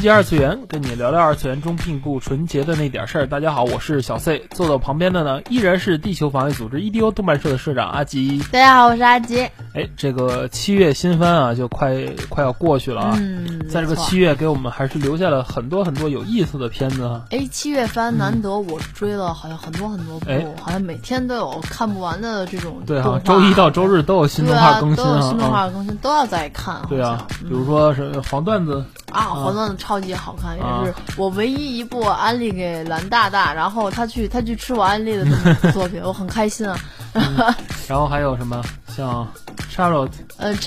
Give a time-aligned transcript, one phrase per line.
[0.00, 3.26] 纯洁二次元，跟你聊聊二次元中并不纯洁的那点事儿。
[3.26, 8.38] 大家好，我是小 C，坐到旁边的呢依然是地球防卫组织 EDO 动漫社的社长阿吉。
[8.50, 9.42] 大家好，我是阿吉。
[9.74, 13.18] 哎，这个七月新番啊，就快快要过去了啊。
[13.20, 17.26] 嗯，在这个七月，给我们还是留下了很多很多有意思的片子啊。
[17.28, 25.50] 哎，七月番难得我追了，好像很多很多部，哎好像每天都有看不完的这种对哈、动画周一到周日都有新动画更新都有新动啊。
[25.50, 26.80] 画更新，都要再看。
[26.88, 28.82] 对啊比如说是黄段子，
[29.12, 35.24] 啊，黄段子超级好看，啊也是我唯一一部安利给蓝大大，然后他去他去吃我安利的
[35.72, 36.78] 作品， 我很开心啊。
[37.88, 38.62] 然后还有什么？
[38.96, 39.26] 像
[39.72, 40.58] Charlotte，呃嗯。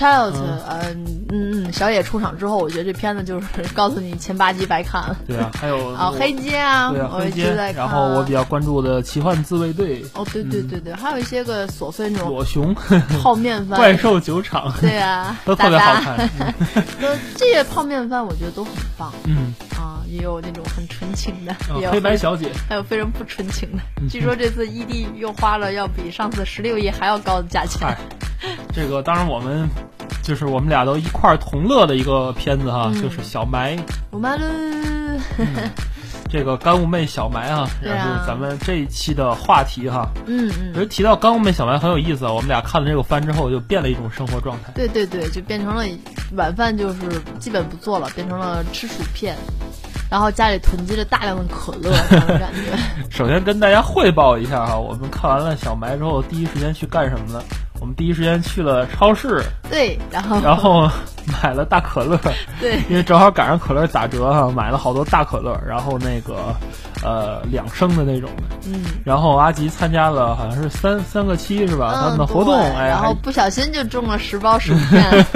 [0.66, 5.16] 呃，嗯嗯，小野出场之后，我觉得这片子就是 告诉你前八集白看了。
[5.26, 7.76] 对啊，还有 啊，黑街啊，对啊，我一直黑街在，看。
[7.84, 12.74] 然后我比较关注的奇幻自卫队、哦，对对对对，还有一些个琐碎那种裸熊、
[13.22, 16.16] 泡面番，怪兽酒厂，对啊，都特别好看。
[16.38, 16.52] 大。
[17.00, 19.12] 都这些泡面番我觉得都很棒。
[19.24, 23.82] 嗯，啊，也有那种很纯情的，也有啊黑白小姐，还有非常不纯情的。
[24.00, 24.08] 嗯。
[24.08, 27.96] 据说这次 ED 又花了要比上次十六亿还要高的价钱嗨。
[28.74, 29.68] 这个当然我们
[30.22, 33.78] 就是我们俩都一块儿同乐的一个片子哈，嗯就是小埋
[34.10, 34.46] 我妈了，
[36.28, 40.08] 这个干物妹小埋啊也是咱们这一期的话题哈。
[40.26, 44.72] 嗯嗯其实嗯，提到干物妹小埋很有意思啊，我们俩看了这个番之后就变了一种生活状态。
[44.74, 45.84] 对对对，就变成了
[46.32, 47.00] 晚饭就是
[47.38, 49.36] 基本不做了，变成了吃薯片。
[50.14, 52.70] 然后家里囤积着大量的可乐， 这种感觉。
[53.10, 57.42] 首先跟大家汇报一下哈，我们看完了小埋之后，第一时间去干什么呢？
[57.80, 60.88] 我们第一时间去了超市，对，然后然后
[61.42, 62.18] 买了大可乐，
[62.60, 66.54] 对，因为正好赶上可乐打折哈，买了好多大可乐，然后那个
[67.02, 68.42] 呃两升的那种的。
[68.66, 68.82] 嗯。
[69.04, 71.92] 然后阿吉参加了好像是三三个七是吧？
[71.94, 75.26] 他们的活动，对哎，然后不小心就中了十包薯 片，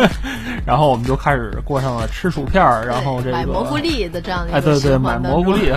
[0.65, 5.73] 然后我们就开始过上了吃薯片儿，然后这个买蘑菇粒的这样的哎，一个对对，买蘑菇粒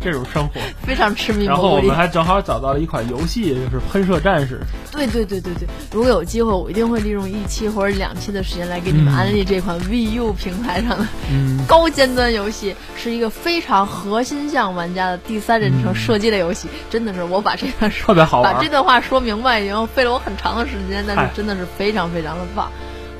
[0.00, 0.60] 这种生活。
[0.84, 1.92] 非常痴迷然后我们。
[1.92, 4.60] 还正好找到了一款游戏，就是喷射战士。
[4.90, 16.68] 对对对对对，如果有机会，我一定会利用一期或者两期的时间来给你们嗯安利这款 VU 平台上的嗯，高尖端游戏，是一个非常核心向玩家的第三人称射击类游戏。
[16.90, 22.70] 真的是我把这段说特别好玩把这段话说明白，已经费了我很长的时间，但是真的是非常非常的棒。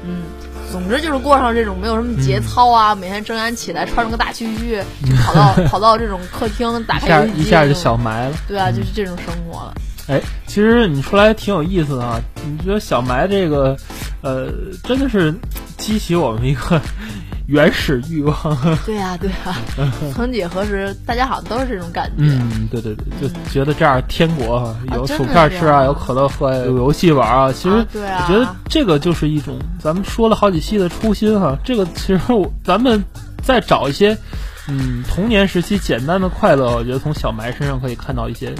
[0.05, 0.23] 嗯，
[0.71, 8.37] 总之就是过上这种没有什么节操啊，每天睁眼起来穿着个大蛐蛐， 就跑到跑到这种客厅打一下开一下就小埋了。
[8.49, 9.75] 对啊，就是这种生活了。
[10.09, 12.21] 哎，其实你出来挺有意思的啊。
[12.45, 13.77] 你觉得小埋这个，
[14.21, 14.49] 呃，
[14.83, 15.33] 真的是
[15.83, 16.81] 激起我们一个
[17.49, 18.37] 原始欲望。
[18.87, 19.57] 对呀、对呀、
[20.15, 22.15] 曾几何时，大家好像都是这种感觉。
[22.19, 27.53] 嗯，对对对，就觉得这样天国啊，有薯片吃啊，啊有可乐喝啊，有游戏玩啊。
[27.53, 33.03] 其实啊对啊我觉得这个就是一种咱们说了好几期的初心哈、这个其实我咱们
[33.43, 34.17] 再找一些，
[34.69, 38.55] 嗯，童年时期简单的快乐，我觉得从小埋身上可以看到一些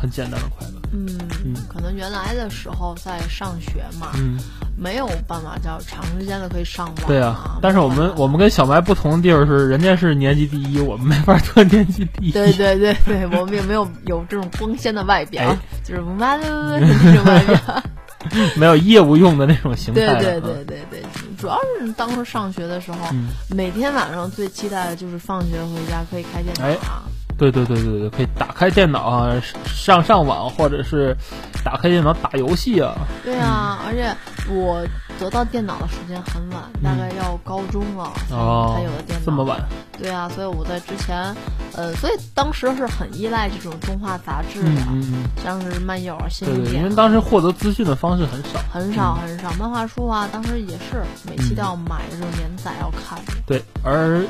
[0.00, 0.72] 很简单的快乐。
[0.92, 1.06] 嗯
[1.44, 4.38] 嗯可能原来的时候在上学嘛，嗯，
[4.76, 7.58] 没有办法叫长时间的可以上网、对啊啊。。
[7.62, 12.30] 但是我们我们跟小白不同的地儿是，人家是年级第一，我们没法做年级第一。
[12.32, 17.82] 对对对对， 我们也没有有这种光鲜的外表，哎就是哇喽是这种外表。
[18.56, 20.40] 没有业务用的那种形态对。
[20.40, 21.02] 对对对对，
[21.38, 27.06] 主要是当时上学的时候，嗯每天晚上最期待的就是放学回家可以开电脑哎啊。
[27.38, 29.32] 对对对对对，可以打开电脑啊，
[29.66, 31.16] 上上网，或者是
[31.64, 32.94] 打开电脑打游戏啊。
[33.24, 34.14] 对啊，而且
[34.48, 34.82] 我
[35.18, 39.24] 得到电脑的时间很晚，大概要高中了才、有的电脑。
[39.24, 39.60] 这么晚？
[39.98, 41.34] 对啊，所以我在之前，
[41.74, 48.60] 呃，所以当时是很依赖这种动画杂志的，嗯像是漫友啊、新对对，经典啊，因为当时获得资讯的方式很少。
[48.70, 53.32] 很少很少，漫画书啊，当时也是每期都要买这种连载要看的。
[53.46, 54.22] 对，而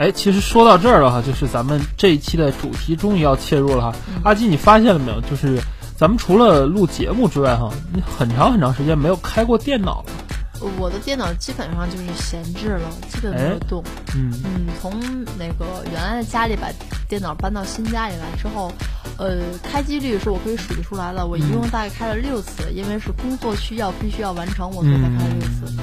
[0.00, 3.94] 哎，其实说到这儿了哈，就是咱们这一期的主题终于要切入了哈。
[4.08, 5.20] 嗯阿基，你发现了没有？
[5.20, 5.60] 就是
[5.94, 10.66] 咱们除了录节目之外哈，你很长很长时间没有开过电脑了。
[10.78, 13.84] 我的电脑基本上就是闲置了，基本没有动。
[14.16, 14.90] 嗯嗯，从
[15.38, 16.68] 那个原来的家里把
[17.06, 18.72] 电脑搬到新家里来之后，
[19.18, 21.26] 呃，开机率是我可以数得出来的。
[21.26, 25.76] 我一共大概开了六次，因为是工作需要，必须要完成，我所以才开了六次。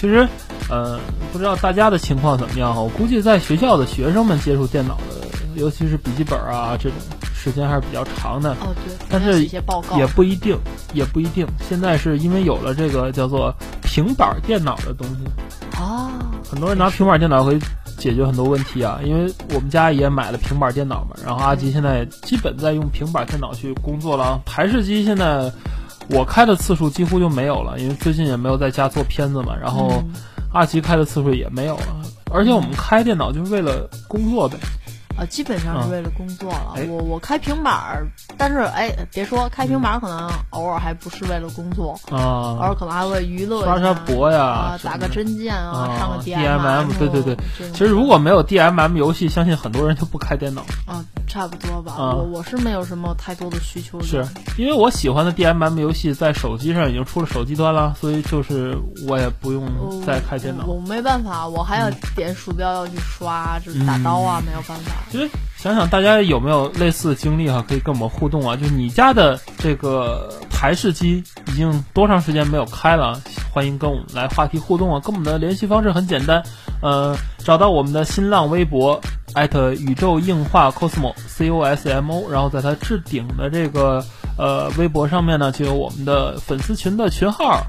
[0.00, 0.26] 其实
[0.70, 0.98] 呃，
[1.30, 2.80] 不知道大家的情况怎么样哈？
[2.80, 6.98] 我估计在学校的学生们接触电脑的，尤其是笔记本啊这种
[7.34, 8.52] 时间还是比较长的。
[8.52, 10.56] 哦，对，但是也不一定，
[10.94, 11.46] 也不一定。
[11.68, 16.10] 现在是因为有了这个叫做平板电脑的东西，啊，
[16.50, 17.58] 很多人拿平板电脑可以
[17.98, 19.00] 解决很多问题啊。
[19.04, 24.40] 因为我们家也买了平板电脑嘛，然后阿吉现在基本在用平板电脑去工作了。
[24.46, 25.52] 台式机现在
[26.12, 29.54] 我开的次数几乎就没有了，因为最近也没有在家做片子嘛。
[29.54, 30.12] 然后嗯
[30.52, 32.02] 阿奇开的次数也没有了，
[32.32, 34.56] 而且我们开电脑就是为了工作呗。
[35.20, 36.72] 啊，基本上啊是为了工作了。
[36.76, 38.06] 哎我我开平板儿，
[38.38, 47.36] 但是哎，别说开平板儿，可能偶尔还不是为了工作，偶啊尔可能还会娱乐刷刷博呀打个针剑啊，啊上个 DMM 对对对
[47.72, 50.62] 其实如果没有 DMM 游戏，相信很多人就不开电脑。
[50.86, 51.92] 啊，差不多吧。
[51.92, 54.04] 啊我我是没有什么太多的需求的。
[54.04, 54.26] 是
[54.56, 58.76] 因为我喜欢的 DMM 游戏在手机上已经出了手机端了，所以就是
[59.06, 59.68] 我也不用
[60.06, 60.64] 再开电脑。
[60.66, 64.92] 我我没办法，我还要点鼠标要去刷，就是打刀啊，没有办法。
[65.10, 68.54] 其实想想大家有没有类似的经历哈、可以跟我们互动啊。
[68.54, 73.20] 就是你家的这个台式机已经多长时间没有开了？
[73.52, 75.00] 欢迎跟我们来话题互动啊。
[75.00, 76.40] 跟我们的联系方式很简单，
[76.80, 79.00] 呃，找到我们的新浪微博
[79.34, 84.04] 艾特宇宙硬化 cosmo c o s m o，然后在它置顶的这个
[84.38, 87.60] 呃微博上面呢，就有我们的粉丝群的群号。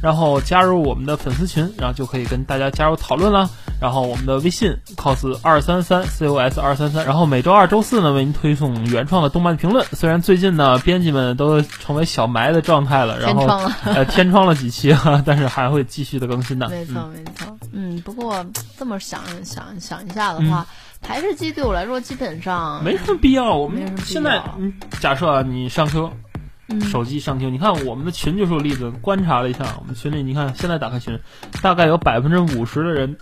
[0.00, 3.50] 然后加入我们的粉丝群，然后就可以跟大家加入讨论啦。
[3.80, 9.84] 然后我们的微信 cos 二三三 cos 二三三，然后每周二、周四呢为您推送原创的动漫评论。
[9.92, 16.68] 虽然最近呢编辑们都成为小埋的状态了，然后天窗了呃天窗了几期哈，但是还会继续的更新的。
[16.68, 17.58] 没错，嗯没错。
[17.72, 18.44] 嗯，不过
[18.76, 20.66] 这么想想想一下的话，
[21.00, 23.54] 台式机对我来说基本上没什么必要。
[23.54, 26.10] 我们现在嗯，假设啊，你上车
[26.68, 28.90] 嗯手机上 Q，你看我们的群就是个例子。
[29.02, 31.18] 观察了一下，我们群里你看现在打开群，
[31.62, 33.16] 大概有百分之五十的人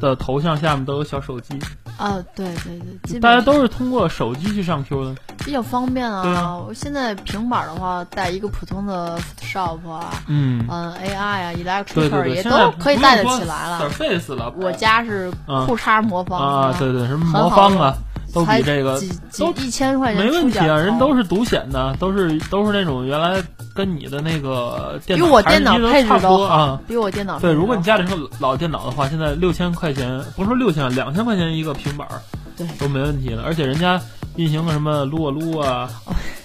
[0.00, 1.58] 的头像下面都有小手机，
[1.96, 5.14] 啊，对对对，大家都是通过手机去上 Q 的。
[5.44, 6.56] 比较方便啊。
[6.56, 11.52] 我现在平板的话，带一个普通的 Photoshop 啊，嗯，嗯，AI 啊
[11.94, 13.80] 对对，Illustrator，也都可以带得起来了。
[13.88, 17.94] Surface 了，我家是啊裤衩魔方啊，对对，什么魔方啊，
[18.32, 23.42] 都比这个几几都一千块钱没问题啊，人都是是独显的，都是都是那种原来
[23.74, 25.24] 跟你的那个电比
[25.64, 32.20] 脑配置差不多啊。，比我电脑对，如果你家里是个老电脑的话，现在六千块钱，不是说六千，两千块钱一个平板儿
[32.56, 34.00] 对都没问题了，而且人家
[34.36, 35.90] 运行个什么撸啊撸啊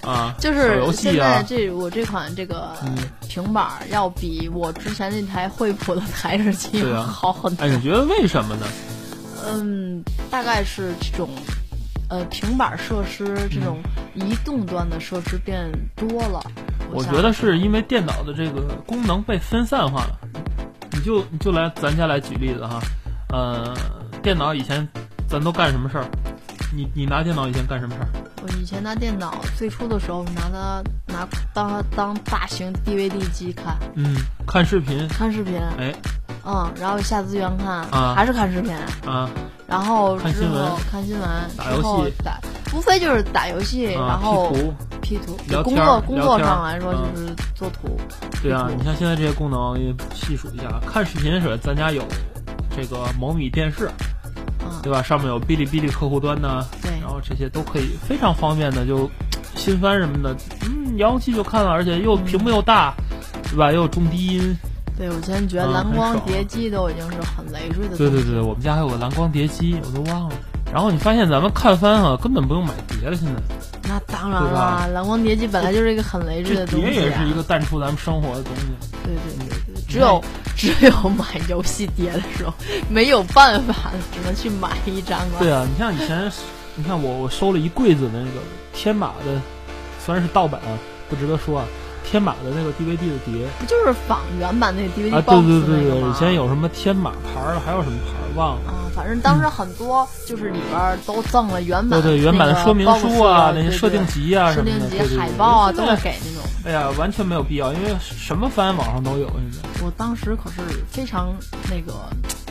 [0.02, 2.96] 啊， 就是现在这我这款这个嗯
[3.28, 7.64] 平板儿要比我之前那台惠普的台式机好很多。
[7.64, 8.66] 哎，你觉得为什么呢？
[9.46, 11.28] 嗯，大概是这种，
[12.08, 13.82] 呃，平板设施这种
[14.14, 16.40] 移动端的设施变多了。
[16.80, 20.18] 想我觉得是因为电脑的这个功能被分散化了。
[20.92, 22.80] 你就你就来咱家来举例子哈，
[23.30, 23.74] 呃，
[24.22, 24.86] 电脑以前
[25.28, 26.06] 咱都干什么事儿？
[26.72, 28.08] 你你拿电脑以前干什么事儿？
[28.42, 34.14] 我以前拿电脑最初的时候拿它拿当它当大型 DVD 机看，嗯，
[34.46, 35.92] 看视频，看视频，哎
[36.46, 38.74] 嗯，然后下资源看，啊还是看视频，
[39.06, 39.28] 啊
[39.66, 42.38] 然后之看新闻后看新闻，打游之后戏打，
[42.74, 47.98] 无非就是打游戏，啊然后 P 图，P 图，聊工天儿作工作天儿上来说嗯就是做图，
[48.42, 52.02] 对啊，你像现在这些功能也细数一下，看视频时咱家有
[52.76, 53.90] 这个某米电视，
[54.60, 55.02] 嗯，对吧？
[55.02, 59.10] 上面有哔哩哔哩客户端呢，对然后这些都可以非常方便的就
[59.56, 60.36] 新番什么的，
[60.66, 62.92] 嗯，遥控器就看了，而且又屏幕又大，
[63.44, 63.72] 对吧？
[63.72, 64.56] 又有重低音，
[64.96, 67.96] 对我现在觉得嗯蓝光碟机都已经是很累赘的。
[67.96, 70.36] 对对对，，我们家还有个蓝光碟机，我都忘了。
[70.72, 73.40] 然后你发现咱们看番啊，根本不用买碟了，现在
[73.88, 76.90] 那当然对吧了，蓝光碟机本来就是一个很累赘的东西、啊。
[76.90, 78.62] 碟也是一个淡出咱们生活的东西。
[79.04, 80.22] 对对对对，只有
[80.56, 82.52] 只有买游戏碟的时候，
[82.88, 85.38] 没有办法，只能去买一张了。
[85.38, 86.30] 对啊，你像以前，
[86.74, 88.40] 你看我我收了一柜子的那个
[88.72, 89.40] 天马的，
[90.04, 90.74] 虽然是盗版啊，
[91.08, 91.66] 不值得说啊，
[92.14, 96.08] 天马的那个 DVD 的碟不就是仿原版那个 DVD 啊，对对对对？
[96.08, 98.70] 以前有什么天马牌儿的，还有什么牌儿忘了。
[98.70, 106.48] 啊，反正当时很多就是里边儿都赠了原版对对，原版的说明书啊，那些设定集啊设定什么的，集海报啊，都会给那种。
[106.64, 109.68] 哎呀，完全没有必要，因为什么番网上都有现在。
[109.84, 111.34] 我当时可是非常
[111.68, 111.94] 那个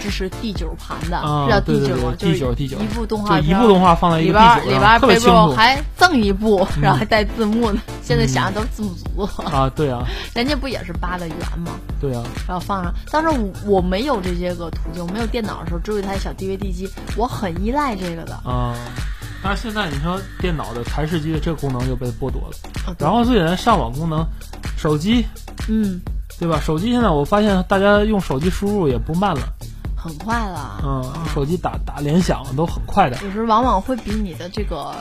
[0.03, 2.13] 支持第九盘的，啊是叫第九吗？
[2.19, 7.81] 第九第九一部动画一部动画放在一里个地址边儿里边儿上，特别备注清楚还赠一部，嗯 然后还带字幕呢。
[8.03, 9.72] 现在想想都是字幕组，啊！
[9.74, 10.05] 对啊，
[10.36, 11.72] 人家不也是扒的圆吗？
[12.01, 12.93] 对啊，然后放上。
[13.10, 18.33] 当时我我没有这些个途径，没有电脑的时候，只有一台小 DVD 机，我很依赖这个的。
[18.43, 18.75] 啊。
[19.41, 24.25] 但是现在你说电脑的台式机的这个功能就被剥夺了，啊，然后最简单上网功能，
[24.77, 25.25] 手机
[25.69, 26.01] 嗯，
[26.39, 26.60] 对吧？
[26.62, 29.52] 手机现在我发现大家用手机输入也不慢了，
[30.03, 30.81] 很快了。
[30.83, 33.17] 嗯，手机打打联想都很快的。
[33.24, 34.93] 有时往往会比你的这个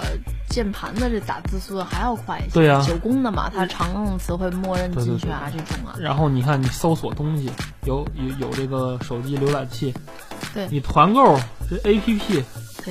[0.49, 2.55] 键盘的这打字速度还要快一些。
[2.55, 5.97] 对呀九宫的嘛，它常用词会默认进去啊，这种啊。
[5.99, 7.51] 然后你看，你搜索东西
[7.85, 9.93] 有有有这个手机浏览器，
[10.55, 11.37] 对你团购
[11.69, 12.45] 这 A P P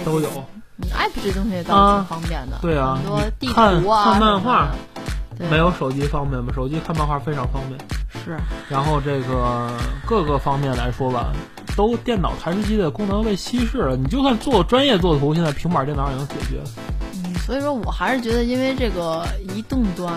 [0.03, 0.29] 都有。
[0.75, 2.57] 你 app 这东西倒是挺方便的。
[2.61, 4.71] 对啊很多地图啊，看漫画
[5.49, 6.51] 没有手机方便吗？
[6.53, 7.79] 手机看漫画非常方便。
[8.23, 8.37] 是，
[8.69, 9.71] 然后这个
[10.05, 11.33] 各个方面来说吧，
[11.75, 13.95] 都电脑台式机的功能被稀释了。
[13.95, 16.61] 你就算做专业做图，现在平板电脑也能解决。
[17.13, 19.25] 嗯，所以说我还是觉得，因为这个
[19.55, 20.13] 移动端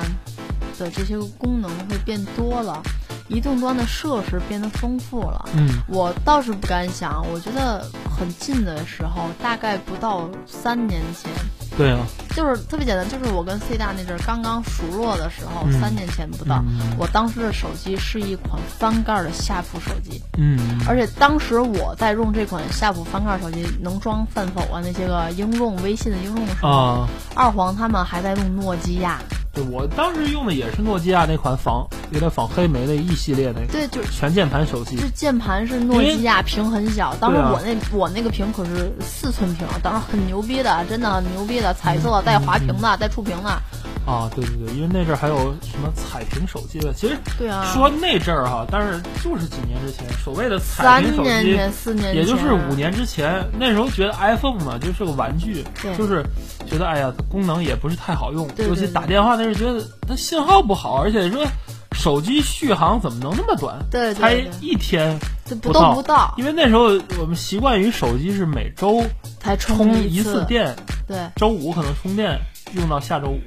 [0.78, 2.82] 的这些功能会变多了，
[3.28, 5.48] 移动端的设施变得丰富了。
[5.56, 7.86] 嗯，我倒是不敢想，我觉得
[8.18, 11.30] 很近的时候，大概不到三年前，
[11.76, 11.98] 对啊，
[12.36, 29.18] 就是特别简单，就是我跟 C 大那阵儿刚刚熟络的时候，嗯三年前不到，嗯我当时的手机是一款翻盖的夏普手机，嗯，而且当时我在用这款夏普翻盖手机，能装饭否啊那些个应用、微信的应用的时候，啊，二黄他们还在用诺基亚，
[29.52, 34.12] 对我当时用的也是诺基亚那款仿有点仿黑莓的 E 系列那个对，就是。
[34.12, 35.08] 全键盘手机这。
[35.08, 37.14] 键盘是诺基亚，屏很小。
[37.16, 43.50] 当时我那、我那个屏可是四寸屏，当时很牛逼的，真的很牛逼的，彩色带滑屏的，带触屏的。
[44.06, 55.64] 啊，对对对，因为那阵儿还有什么彩屏手机的，其实对啊，说那阵儿哈，但是就是几年之前，所谓的彩屏手机，年前、四年前，也就是五年之前，那时候觉得 iPhone 嘛就是个玩具，
[55.96, 56.22] 就是
[56.66, 61.42] 觉得哎呀，功能也不是太好用，对对对尤其打电话那时候觉得它信号不好，而且说
[62.04, 63.78] 手机续航怎么能那么短？
[63.90, 65.18] 对对才一天
[65.62, 66.82] 不到不到，因为那时候
[67.18, 69.02] 我们习惯于手机是每周
[69.40, 70.76] 才充一次，电，
[71.08, 72.38] 对周五可能充电
[72.74, 73.40] 用到下周五，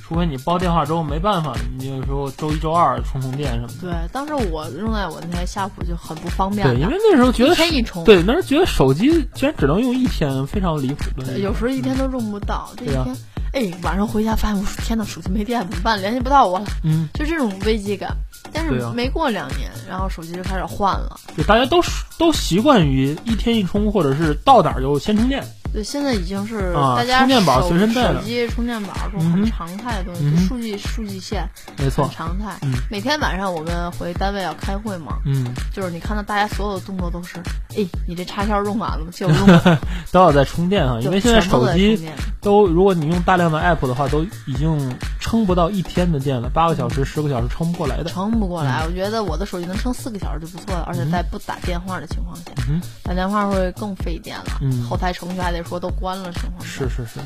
[0.00, 3.74] 除非你包电话粥，没办法，你有时候周一周二充充电什么的。
[3.80, 3.92] 对。
[4.12, 11.32] 当时我用在我那台夏普就很不方便对，因为那时候觉得一天一充，对，那时候觉得手机居然只能用一天，非常离谱的。
[11.32, 13.16] 对有时候一天都用不到，这一天。
[13.52, 16.00] 哎，晚上回家发现我天呐，手机没电怎么办？
[16.00, 18.16] 联系不到我了，嗯，就这种危机感。
[18.52, 21.18] 但是没过两年，然后手机就开始换了。
[21.36, 25.44] 对，大家都是都习惯于一天一充，或者是到哪儿就先充电。
[25.72, 29.32] 对，现在已经是啊大家充电宝手随身带着手机充电宝这种嗯哼。
[29.32, 32.06] 很常态的东西，嗯数据数据线没错。
[32.06, 32.56] 很，常态。
[32.62, 32.72] 嗯。
[32.90, 37.36] 每天晚上我们回单位要开会嘛，嗯，就是你看到大家所有的动作都是，
[37.76, 39.10] 哎，你这插销用完了吗？
[39.12, 39.46] 借我用。
[39.46, 39.78] 吧。
[40.10, 42.08] 都要在充电啊，因为现在都手机
[42.40, 48.04] 都，如果你用大量的 app 的话，都已经撑不到一天的电了，八个小时、十个小时撑不过来的。
[48.04, 54.58] 撑不过来，我觉得我的手机能撑四个小时就不错了，而且在不打电话的情况下，嗯打电话会更费电了。
[54.62, 54.82] 嗯。
[54.88, 56.54] 后台程序还得说都关了是吗。
[56.62, 57.20] 是是是，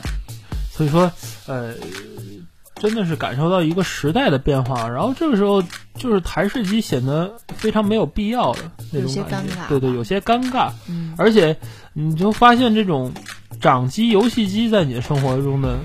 [0.71, 1.11] 所以说，
[1.47, 1.75] 呃，
[2.75, 4.89] 真的是感受到一个时代的变化。
[4.89, 5.63] 然后这个时候，
[5.95, 8.61] 就是台式机显得非常没有必要的
[8.91, 10.71] 那种感觉尴尬，对对，有些尴尬。
[10.89, 11.57] 嗯，而且
[11.93, 13.13] 你就发现这种
[13.61, 15.79] 掌机、游戏机在你的生活中的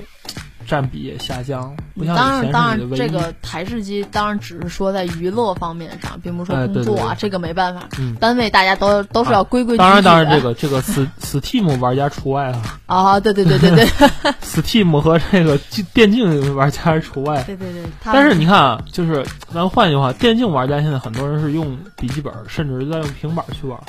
[0.68, 2.92] 占比也下降，不像当然，当然。
[2.96, 7.88] 这个台式机当然只是说在娱乐方面上，并不是说工作啊，对对这个没办法。
[7.98, 9.84] 嗯单位大家都都是要规规矩矩的。
[9.84, 13.86] 当然，当然，这个这个 Steam 玩家除外啊 啊，对对对对对，
[14.44, 15.58] Steam 和这个
[15.94, 17.42] 电竞玩家是除外。
[17.44, 17.84] 对对对。
[18.04, 23.80] 但是你看啊，就是咱换句话，电竞玩家现在很多人是用笔记本，甚至是在用平板去玩。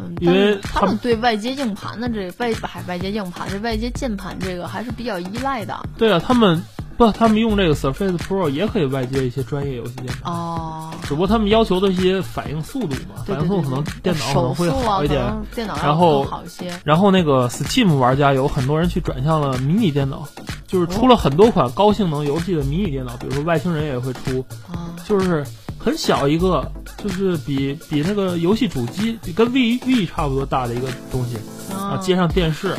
[0.00, 5.78] 嗯，因为他他们们对外接硬盘的这外还外接硬盘这外接键盘这个还是比较依赖的。
[5.96, 6.62] 对啊，他们
[6.96, 15.22] 不，他们用这个 Surface Pro 也可以外接一些专业游戏键盘，哦，只不过他们要求的一些反应速度嘛，对对对反应速度可能电脑可能会好一点。
[15.54, 16.72] 电脑要然后更好一些。
[16.84, 20.26] 然后那个 Steam 玩家有很多人去转向了迷你电脑，
[20.66, 25.44] 就是出哦了很多款高性能游戏的迷你电脑，比如说外星人也会出，啊，就是
[25.78, 26.68] 很小一个，
[27.02, 31.36] 就是比比那个游戏主机比跟 V V 差不多大的一个东西
[31.72, 32.74] 啊，接上电视。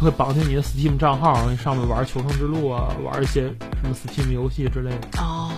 [0.00, 5.20] 就会绑定你的 Steam 账号，上面玩《求生之路》啊，玩一些什么 Steam 游戏之类的。
[5.20, 5.50] 哦，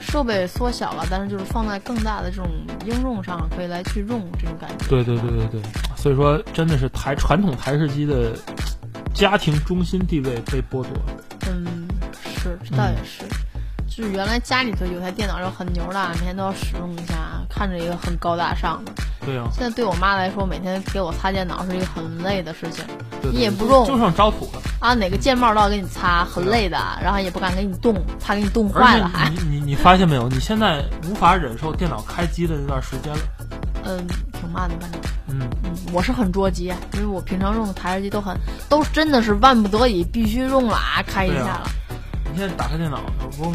[0.00, 2.48] 设备缩小了，但是就是放在更大的这种
[2.86, 4.86] 应用上，可以来去用这种感觉。
[4.88, 5.60] 对对对对对，
[5.96, 8.38] 所以说真的是台传统台式机的
[9.12, 11.24] 家庭中心地位被剥夺了。
[11.50, 11.88] 嗯，
[12.40, 13.24] 是，这倒也是。
[13.98, 17.14] 就是原来家里头有台电脑就很牛的，每天都要使用一下，
[17.50, 18.92] 看着一个很高大上的。
[19.26, 22.84] 对啊，现在对我妈来说，每天给我擦电脑是一个很累的事情
[23.20, 24.62] 对对你也不用就剩招土了。
[24.78, 27.92] 啊，哪个键帽都要给你擦，很累的，然后也不敢给你动，
[28.24, 29.28] 怕给你冻坏了还。
[29.30, 30.28] 你你你发现没有？
[30.28, 33.18] 你现在无法忍受电脑开机的那段时间了。
[33.82, 35.00] 嗯，挺慢的，反正。
[35.26, 38.38] 嗯，嗯，我是很着急，因为我平常用的台式机都很，
[38.68, 41.68] 都真的是万不得已必须用了啊，开一下了。
[42.38, 43.00] 你现在打开电脑，
[43.40, 43.52] 嗡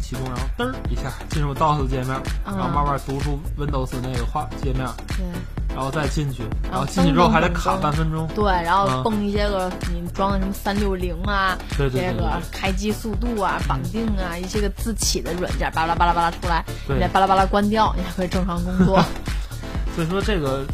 [0.00, 4.84] 启动，然后噔儿一下进入 DOS 界面，嗯然后慢慢读出 Windows 那个画界面，
[5.16, 5.24] 对，
[5.72, 8.26] 然后再进去，然然后后进去之后还得卡半分钟。
[8.34, 16.96] 对，然后嗯蹦一些个你装的什么三六零啊，这个开机速度啊、绑定啊，一些个自启的软件，巴拉巴拉巴拉出来，对。
[16.96, 19.00] 你再巴拉巴拉关掉，你还可以正常工作。
[19.94, 20.64] 所以说这个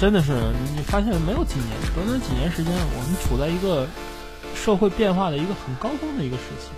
[0.00, 0.32] 真的是
[0.74, 3.86] 你发现没有几年，短短几年时间，我们处在一个
[4.54, 6.70] 社会变化的一个很高峰的一个时期。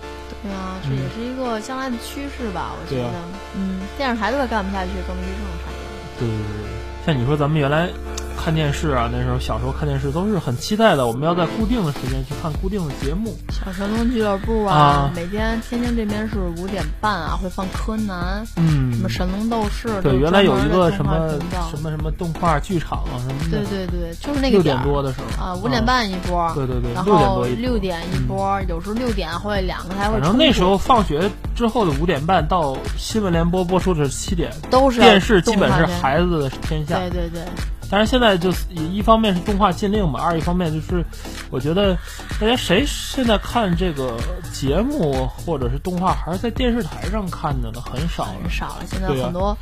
[0.43, 3.23] 对啊，这也是一个将来的趋势吧，我觉得啊。
[3.55, 5.97] 嗯，电视台都快干不下去，更别说这种产业了。
[6.19, 7.89] 对对对对，像你说咱们原来
[8.37, 13.35] 看电视啊，那时候小时候看电视都是很期待的，我们要在固定的时间去看固定的节目。
[13.49, 15.11] 小神龙俱乐部啊，啊。
[15.15, 18.93] 每天天津这边是五点半啊，会放柯南，嗯。
[18.93, 21.29] 什么神龙斗士，对，原来有一个什么
[21.69, 25.43] 什么什么动画剧场啊什么的，对对对，就是那个点儿点多的时候。
[25.43, 27.61] 啊，五点半一波，对对对然6点后多一波。
[27.61, 30.21] 六点一波，有时候六点会两个台会反。
[30.21, 36.97] 正那时候放学之后的五点半到新闻联播播出的是七点，都是电视基本是孩子的天下。
[36.99, 37.41] 对对对，
[37.89, 41.03] 但是现在就是一方面是动画禁令嘛，二一方面就是
[41.49, 41.97] 我觉得
[42.39, 44.17] 大家谁现在看这个
[44.51, 47.81] 节目或者是动画还是在电视台上看的呢？
[47.81, 48.51] 很少了很。
[48.51, 48.85] 少了。
[48.85, 49.57] 现在很多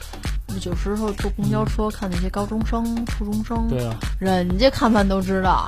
[0.64, 5.68] 有时候坐公交车看那些高中生、初中生，对啊，人家看完都知道。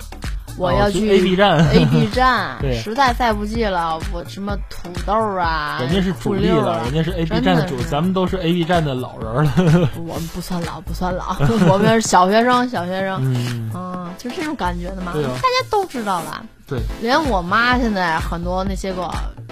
[0.57, 9.89] 我要去 AB 站 A B 站 对实在再不济了，我什么土豆啊，人家是主力了，人家是 A B 真站的主，咱们都是 A B 站的老人了。
[10.05, 11.35] 我们不算老，不算老，
[11.71, 16.43] 我们是小学生，小学生，嗯，嗯，就这种感觉的嘛，大家都知道了。
[16.67, 19.03] 对，连我妈现在很多那些个《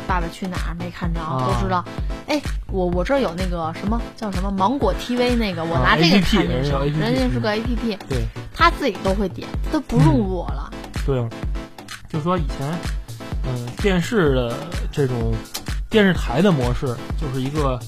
[0.05, 1.81] 爸爸去哪儿》没看着、啊都知道。
[2.27, 10.69] 哎，我我这儿有那个什么叫什么芒果 TV 那个，我啊拿这个看电视，人家是个 APP，对他自己都会点，都不用我了。
[11.05, 11.29] 对啊，
[12.09, 12.71] 就说以前，
[13.43, 14.55] 嗯、电视的
[14.91, 15.33] 这种
[15.89, 16.87] 电视台的模式，
[17.21, 17.79] 就是一个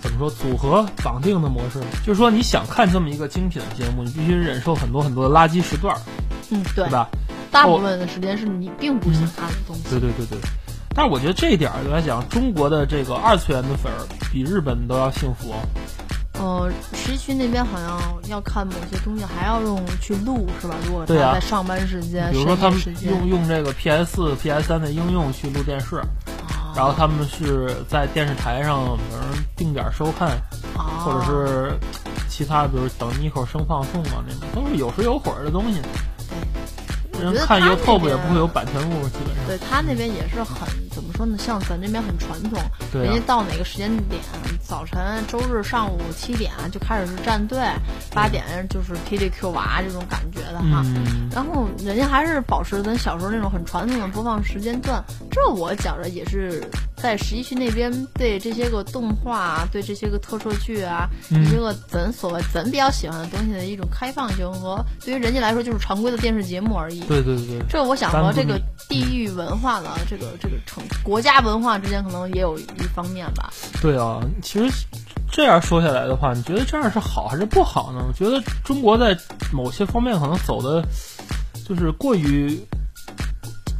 [0.00, 6.00] 怎么说组合绑定的模式，就是说你想看这么一个精品的节目，你必须忍受很多很多的垃圾时段儿，
[6.50, 7.08] 嗯，对对，吧？
[7.50, 9.82] 大部分的时间是你并不想看的东西。
[9.90, 10.38] 对对对对。
[10.94, 15.56] 但是我觉得这一点儿来讲，中国的这个二次元的粉儿比日本都要幸福哦。
[16.38, 20.74] 呃，十一区那边好像要看某些东西，还要用去录是吧？
[20.86, 26.06] 如果在上班时间、比如说他们用用这个 PS 四、PS 三的应用去录电视，啊
[26.76, 29.18] 然后他们是在电视台上，比如
[29.56, 30.28] 定点收看，
[30.76, 31.76] 啊或者是
[32.28, 35.80] 其他，比如等你一口生放送啊，那种都是有时有会儿的东西。
[37.20, 39.44] 人看 YouTube 也不会有版权物，基本上。
[39.48, 40.68] 对他那边也是很
[41.18, 41.36] 说呢？
[41.36, 44.22] 像咱这边很传统，对啊人家到哪个时间点，
[44.62, 47.58] 早晨周日上午七点就开始是站队，
[48.14, 50.84] 八点就是 TDQ 娃这种感觉的哈。
[50.84, 56.62] 嗯，然后人家还是保持咱小时候那种很传统的播放时间段，这我觉着也是
[57.00, 67.00] 在十一区那边对这些个动画啊，对这些个特摄剧啊，嗯一些个咱所谓咱比较喜欢的东西的一种开放性和对于人家来说就是常规的电视节目而已。
[67.00, 73.52] 对对对对，这我想和这个地域文化呢这个这个城国家文化之间可能也有一方面吧。
[73.80, 74.20] 对啊。
[74.42, 74.86] 其实
[75.30, 78.04] 这样说下来的话，你觉得这样是好还是不好呢？
[78.06, 79.16] 我觉得中国在
[79.52, 80.82] 某些方面可能走的，
[81.68, 82.58] 就是过于，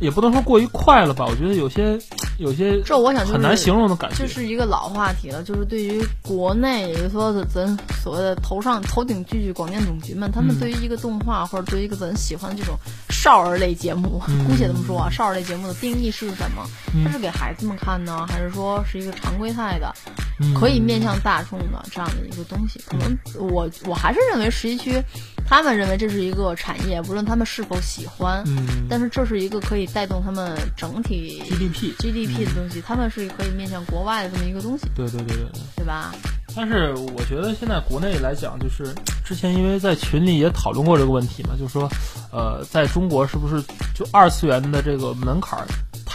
[0.00, 1.26] 也不能说过于快了吧。
[1.26, 1.98] 我觉得有些
[2.38, 4.16] 有些这我想就是很难形容的感觉。
[4.16, 12.77] 这是一个老话题了，就是对于国内，也就是说咱所谓的头上头顶剧剧广电总局们，他们嗯对于一个动画或者对于一个咱喜欢的这种
[13.11, 16.64] 少儿类节目，嗯姑且这么说啊，少儿类节目的定义是什么？
[16.94, 19.92] 嗯它是给孩子们看呢，还是说是一个常规态的，
[20.40, 22.81] 嗯可以面向大众的这样的一个东西？
[22.87, 25.03] 可能我我还是认为十一区，
[25.48, 35.61] 他们认为这是一个产业，无论他们是否喜欢，嗯，但是这是一个可以带动他们整体 GDP GDP 的东西，他们是可以面向国外的这么一个东西，对对对对对。
[35.76, 36.12] 对吧？
[36.54, 41.88] 但是我觉得现在国内来讲，就是之前因为在群里也讨论过这个问题嘛，就是说，
[42.30, 43.62] 呃，在中国是不是
[43.94, 45.66] 就二次元的这个门槛儿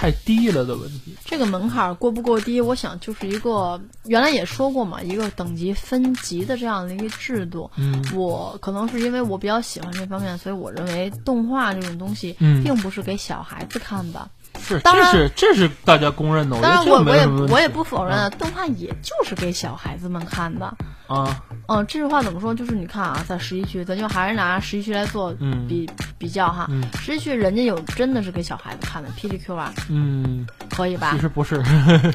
[0.04, 1.16] 太低了的问题？
[1.24, 7.72] 这个门槛过不过低，我想就是一个原来也说过嘛，一个等级分级的这样的一个制度。
[7.78, 14.30] 嗯我可能是因为我比较喜欢这方面，所以我认为动画这种东西，嗯并不是给小孩子看的。
[14.64, 16.60] 是，当然这是这是大家公认的。
[16.62, 20.74] 当然我，我也我也不否认啊，动画也就是给小孩子们看的。
[21.06, 22.56] 啊，嗯，这句话怎么说？
[22.56, 26.66] 就是你看啊，在十一区，咱就还是拿十一区来做嗯比、比较哈。
[26.70, 31.20] 嗯十一区人家有真的是给小孩子看的霹雳 Q 啊，嗯，可以吧其？
[31.20, 31.58] 实不是，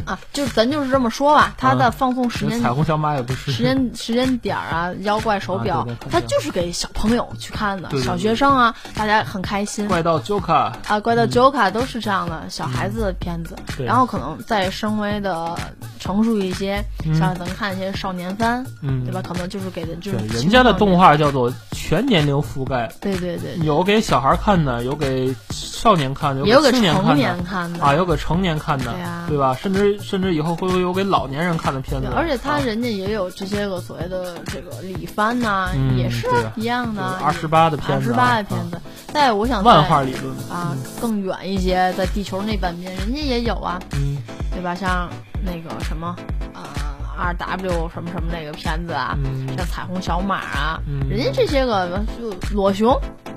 [0.07, 3.53] 啊，就咱就是这么说吧，它的放送时间、彩虹小马也不是。
[3.53, 9.87] 时间时间点儿啊，妖怪手表，啊对对它就是给小朋友去看的，小学生啊，大家很开心。
[9.87, 13.87] 怪盗 Joka，啊，怪盗 Joka 都是这样的小孩子的片子，对。
[13.87, 15.57] 然后可能再稍微的
[15.99, 17.15] 成熟一些，嗯。
[17.15, 19.21] 像咱们看一些少年番，嗯，对吧？
[19.23, 21.53] 可能就是给的就是，人家的动，画叫做
[21.89, 27.17] 全年龄覆盖，对对对，对有给小孩看的，有给少年看的，也有给青年成看的。
[27.17, 28.93] 年看的啊，有给成年看的，
[29.27, 29.59] 对啊吧？
[29.59, 32.09] 甚至甚至以后会不会有给老年人看的片子？
[32.15, 38.79] 而且他啊人家也有这些个所谓的这个李帆呐、嗯也是对啊一样的，二十八的片子啊，二十八的片子。
[39.11, 44.19] 但我想再万画理论啊，更远一些，在地球那半边，人家也有啊，嗯
[44.53, 44.75] 对吧？
[44.75, 45.09] 像
[45.43, 46.15] 那个什么
[46.53, 46.61] 呃
[47.19, 52.97] R W 什么什么那个片子啊，嗯像彩虹小马啊，嗯人家这些个就裸熊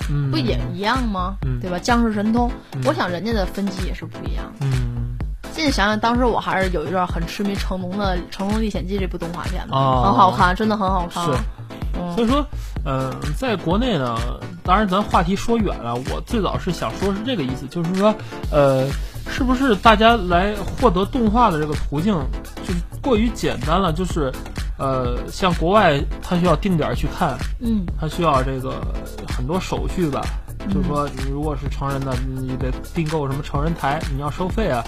[0.10, 1.36] 嗯，不也一样吗？
[1.46, 1.80] 嗯对吧？
[1.80, 4.66] 僵尸神通，嗯我想人家的分级也是不一样的。
[4.68, 5.18] 嗯
[5.54, 11.26] 现在想想，当时我还是有一段很痴迷成龙的《成龙历险记》这部动画片的，哦很好看，真的很好看。
[11.26, 11.32] 是。
[11.32, 12.44] 嗯所以说，
[12.86, 14.18] 呃，在国内呢，
[14.64, 18.16] 当然咱话题说远了，我最早是想说是这个意思，就是说，
[18.50, 18.88] 呃，
[19.30, 22.16] 是不是大家来获得动画的这个途径
[22.56, 22.61] 就是
[23.02, 23.92] 过于简单了？
[23.94, 24.32] 就是，
[24.78, 28.82] 呃，像国外它需要定点儿去看，嗯它需要这个
[29.28, 30.22] 很多手续吧，
[30.70, 34.84] 就是说，你如果是成人的，你得订购什么成人台，你要收费啊，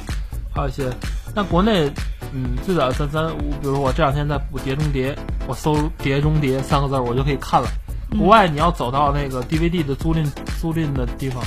[0.53, 0.89] 还有一些。
[1.35, 1.91] 那国内，
[2.31, 5.11] 嗯，最早咱咱，比如说我这两天在补《碟中谍》，
[5.47, 7.67] 我搜“碟中谍”三个字儿，我就可以看了。
[8.19, 10.23] 国外你要走到那个 DVD 的租赁
[10.61, 11.43] 租赁的地方，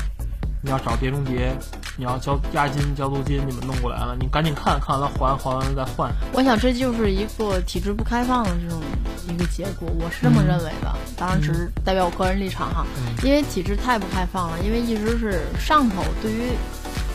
[0.61, 1.57] 你要找《碟中谍》，
[1.97, 6.13] 你要交押金、交租金，你们弄过来了，你赶紧看看完了还，还完了再换。
[6.33, 8.81] 我想这就是一个体制不开放的这种
[9.29, 10.95] 一个结果，我是这么认为的。
[11.17, 12.87] 当然只是代表我个人立场哈，
[13.23, 16.53] 因为体制太不开放了，因为一直是上头对于。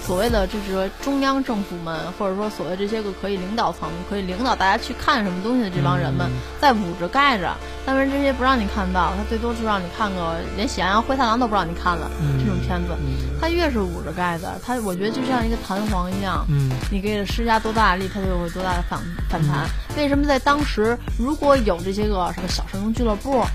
[0.05, 12.09] 所谓的就是说中央政府们，或者说所谓这些个可以领导层、可以领导大家去看什么东西的这帮人们，在捂着盖着，但是这些不让你看到，他最多就让你看个连《喜羊羊灰太狼》都不让你看了，
[12.39, 12.93] 这种片子，
[13.39, 16.69] 他越是捂着盖子，他我觉得就像一个弹簧一样，嗯。
[16.91, 19.65] 你给他施加多大的力，它就有多大的反反弹。
[19.95, 23.47] 为什么在当时如果有这些个什么小神龙俱乐部啊，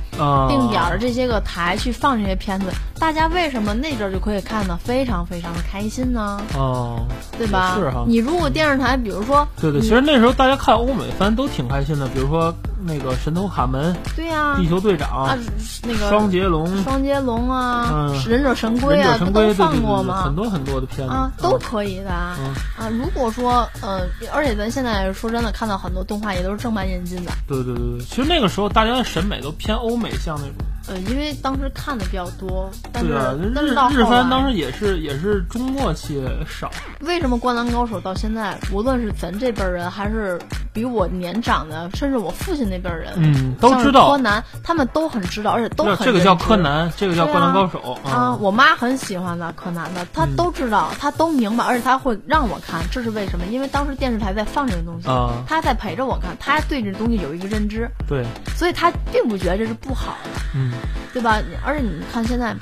[0.49, 2.67] 定点儿的这些个台去放这些片子，
[2.99, 6.41] 大家为什么那阵儿就可以看的非常非常的开心呢？
[6.55, 7.07] 哦，
[7.39, 7.75] 对吧？
[7.79, 15.39] 是哈你如果电视台，比如说，对对，其实那时候大家看欧美番都挺开心的，比如说那个《神偷卡门》对呀、《地球队长》啊，
[15.83, 20.23] 那个双截龙》双截龙啊，嗯忍者神龟啊，都放过吗？
[20.25, 22.55] 很多很多的片子啊，都可以的啊嗯
[22.87, 22.91] 啊！
[22.91, 30.55] 如果说呃，而且咱现在说真的，看到很多动画也都是正版引进的，对对对对，其实那个时候大家的审美都偏欧美向那种。
[30.89, 36.71] 呃，因为当时看的比较多，但是对啊，但日是到日番当时也是也是中末期少。
[37.01, 40.39] 为什么《灌篮高手》到现在，无论是咱这辈儿人，还是
[40.77, 53.47] 比我年长的，甚至我父亲那辈儿人，嗯都知道柯南，他们都很知道，而且都很这个叫柯南，这个叫灌篮高手啊，我妈很喜欢的柯南的，她嗯都知道，她都明白，而且她会让我看，这是为什么？
[53.47, 58.23] 因为当时电视台在放这个东西，啊，她在陪着我看，她对这东西有一个认知，对，
[58.55, 60.73] 所以她并不觉得这是不好的，嗯
[61.15, 61.39] 对吧？
[61.65, 62.55] 而且你看现在。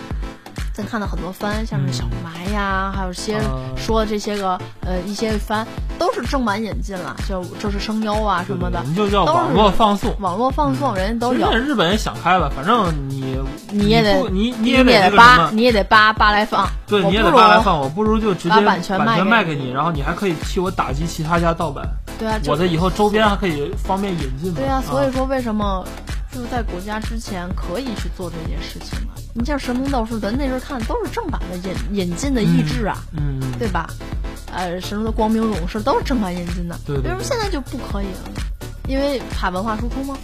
[0.75, 3.45] 咱看到很多番，像是小埋呀，还有些啊。
[3.77, 5.65] 说的这些个呃一些番，
[6.01, 10.13] 都是正版引进了，就这是声优啊什么的我，们就叫网络放送。
[10.19, 11.49] 网络放送人家都有。
[11.53, 13.39] 日本也想开了，反正你
[13.71, 19.71] 你也得你你也得扒，你也得扒扒来放，对，你也得扒来放，我不如就直接把版权卖给你。
[19.71, 24.57] 然后你还可以替我打击其他家盗版，对啊，就我的以后周边还可以方便引进嘛。
[24.57, 25.87] 对啊，所以说为什么
[26.33, 29.04] 就是在国家之前可以去做这件事情呢？
[29.35, 33.91] 你像《神龙斗士》，咱那时候看都是正版的引引进的译制啊，嗯，嗯对吧？
[34.53, 38.31] 呃，《神龙的光明勇士》都是正版引进的，对对对为什么现在就不可以了？
[38.87, 40.17] 因为怕文化输出吗？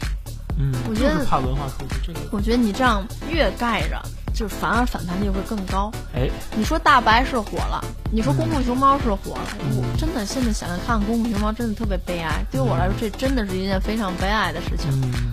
[0.59, 4.01] 嗯，我觉得就是怕文化输出这个，我觉得你这样越盖着，
[4.33, 5.91] 就是反而反弹力会更高。
[6.15, 12.45] 哎，你说大白是火了，你说功夫熊猫是火了，嗯我真的现在想想看功夫熊猫，真的特别悲哀。
[12.53, 14.89] 对于我来说，这真的是一件非常悲哀的事情。
[15.03, 15.33] 嗯，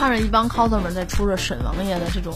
[0.00, 2.32] 看着一帮 coser 们在出着沈王爷的这种，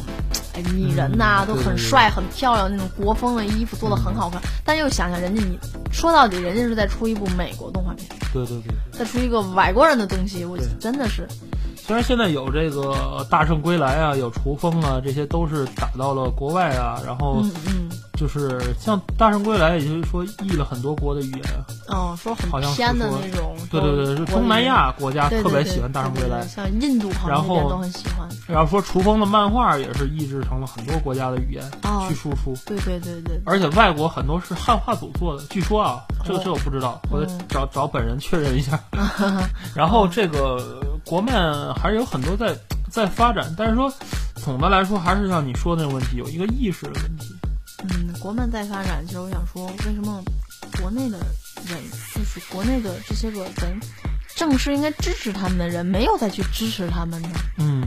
[0.52, 4.38] 哎，拟人呐、嗯都很帅、很漂亮那种国风的衣服，做的很好看。
[4.66, 5.58] 但又想想人家你，
[5.90, 8.98] 说到底，人家是在出一部美国动画片，对对对对。
[8.98, 11.26] 在出一个外国人的东西，我真的是，
[11.86, 21.42] 虽然现在有这个大圣归来啊，有雏风啊，这些都是打到了国外啊，然后嗯嗯，就是像大圣归来，也就是说译了很多国的语言。
[21.92, 26.40] 嗯，说很好像的说那种，对对对，是东南亚国家特别喜欢大圣归来。
[26.46, 28.26] 像印度好然后像都很喜欢。
[28.48, 38.80] 然后说雏风的漫画也是译制成了很多国家的语言哦去输出，对对对对，而且外国很多是汉化组做的，据说啊，这这我不知道，我得嗯找找本人确认一下。
[39.76, 42.56] 然后这个国漫还是有很多在
[42.90, 43.92] 在发展，但是说
[44.36, 47.34] 总的来说还是像你说的那个问题，有一个意识的问题。
[47.90, 50.22] 嗯，国漫在发展，其实我想说，为什么
[50.80, 51.18] 国内的
[51.66, 51.78] 人，
[52.14, 53.78] 就是国内的这些个人，
[54.34, 57.28] 正是应该支持他们的人，没有再去支持他们呢？
[57.58, 57.82] 嗯，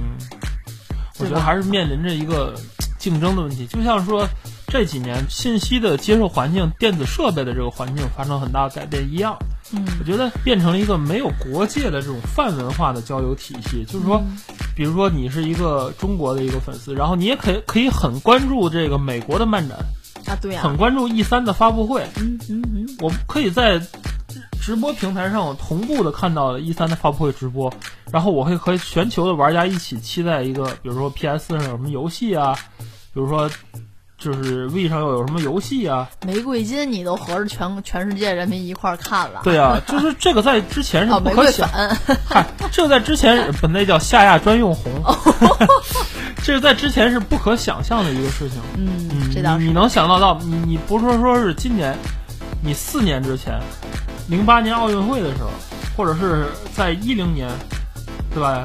[1.18, 2.54] 我觉得还是面临着一个
[3.00, 3.66] 竞争的问题。
[3.66, 4.28] 就像说
[4.68, 9.36] 这几年信息的接受环境、电子设备的这个环境发生很大改变一样，
[9.74, 9.86] 嗯。
[10.00, 13.84] 我觉得变成了一个没有国界的这种泛文化的交流体系。
[13.86, 14.24] 就是说，
[14.76, 19.78] 比如说你是一个中国的一个粉丝，然后你也可以可以很关注这个美国的漫展，
[20.26, 23.82] 啊，对呀、很关注 E 三的发布会，嗯嗯嗯，我可以在
[24.62, 27.74] 直播平台上我同步的看到 E 三的发布会直播，
[28.12, 32.54] 然后我会和全球的玩家一起期待一个，比如说 PS 上有什么游戏啊，
[33.14, 33.50] 比如说
[34.18, 44.92] 就是 V 上又有什么游戏啊，玫瑰金你都合着全全世界人民一块儿看了，对啊，就是这个在之前是不可想，粉，嗨，这个在之前本来叫夏亚专用红，
[46.44, 48.60] 这个在之前是不可想象的一个事情。
[48.76, 49.60] 嗯，嗯，这倒是。
[49.64, 51.96] 你你能想到到你你不是说说是今年，
[52.64, 53.60] 你四年之前，
[54.28, 55.50] 零八年奥运会的时候，
[55.96, 57.48] 或者是在一零年，
[58.34, 58.64] 对吧？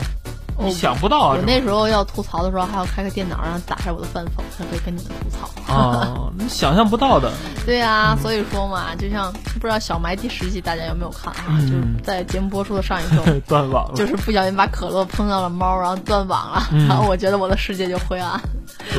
[0.59, 5.73] 你想不到啊，我那时候要吐槽的时候，还要开个电脑，然后打开我的饭否，才可以跟你们吐槽。
[5.73, 7.33] 啊， 你想象不到的。
[7.65, 11.67] 对啊、所以说嘛，就像不知道小埋第十集大家有没有看啊、嗯。
[11.67, 16.87] 就是在节目播出的上一周， 断网了，就是不小心把可乐碰到了猫，然后断网了，嗯。
[16.87, 18.43] 然后我觉得我的世界就灰暗，啊。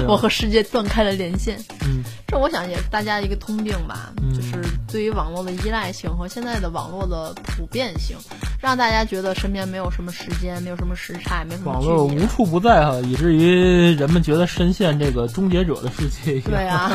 [0.08, 1.58] 我和世界断开了连线。
[1.86, 2.04] 嗯。
[2.28, 4.34] 这我想也是大家一个通病吧，嗯。
[4.34, 4.54] 就是
[4.92, 8.18] 对于网络的依赖性和现在的网络的普遍性，
[8.64, 11.84] 让大家觉得身边没有什么时间，没有什么时差，没有什么网。
[11.84, 16.50] 络无处不在哈，以至于人们觉得深陷这个终结者的世界一样。
[16.50, 16.90] 对啊，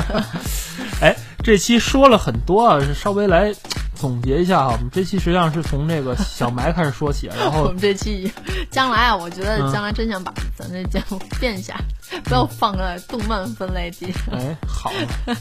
[1.02, 3.52] 哎，这期说了很多啊，稍微来
[3.94, 4.72] 总结一下哈。
[4.72, 8.30] 我们这期实际上是从这个小埋开始说起，然后 我们这期
[8.70, 11.80] 将来啊，我觉得嗯将来真想把咱这节目变一下，
[12.24, 14.12] 不要放在动漫分类里。
[14.30, 14.92] 哎，好，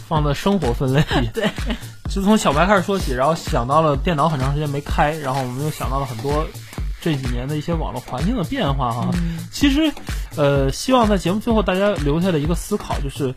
[0.08, 1.30] 放在生活分类里。
[1.34, 1.50] 对，
[2.10, 6.46] 就从小白开始说起，然后想到了电脑很长时间没开，然后我们又想到了很多
[7.02, 9.10] 这几年的一些网络环境的变化哈。
[9.16, 9.92] 嗯其实，
[10.36, 13.34] 呃，希望在节目最后大家留下的一个思考就是，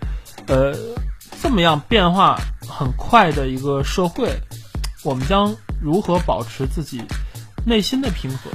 [0.46, 0.74] 呃，
[1.40, 4.30] 这么样变化很快的一个社会，
[5.02, 7.02] 我们将如何保持自己
[7.64, 8.50] 内心的平和，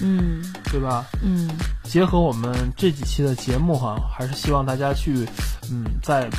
[0.00, 0.42] 嗯。
[0.70, 1.04] 对吧？
[1.22, 1.50] 嗯。
[1.84, 5.28] 结合我们这几期的节目哈，还是希望大家去，
[5.70, 6.30] 嗯，在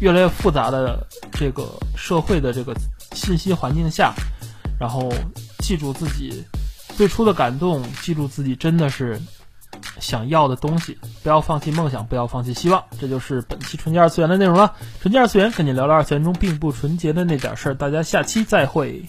[0.00, 2.74] 越来越复杂的这个社会的这个
[3.12, 4.14] 信息环境下，
[4.80, 5.12] 然后
[5.58, 6.42] 记住自己
[6.96, 9.20] 最初的感动，记住自己真的是
[10.00, 12.84] 想要的东西，不要放弃梦想，不要放弃希望。
[13.00, 14.74] 这就是本期纯洁二次元的内容了。
[15.00, 19.04] 纯洁二次元跟你聊聊二次元中并不纯洁的那点事儿，大家下期再会。